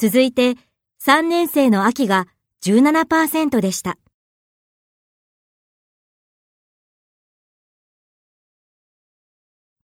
[0.00, 0.54] 続いて
[1.04, 2.28] 3年生の秋が
[2.64, 3.98] 17%でした。